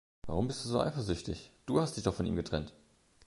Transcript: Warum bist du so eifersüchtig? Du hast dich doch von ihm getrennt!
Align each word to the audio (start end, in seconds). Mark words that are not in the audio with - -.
Warum 0.25 0.47
bist 0.47 0.65
du 0.65 0.67
so 0.69 0.81
eifersüchtig? 0.81 1.51
Du 1.67 1.79
hast 1.79 1.95
dich 1.95 2.03
doch 2.05 2.15
von 2.15 2.25
ihm 2.25 2.35
getrennt! 2.35 2.73